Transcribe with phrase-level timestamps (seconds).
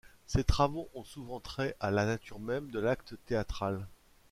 [0.25, 3.85] Ces travaux ont souvent trait à la nature même de l'acte théâtral.